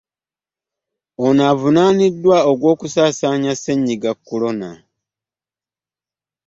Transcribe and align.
Ono 1.25 1.41
avunaaniddwa 1.53 2.37
ogw'okusaasaanya 2.51 3.51
ssennyiga 3.55 4.11
Corona. 4.27 4.69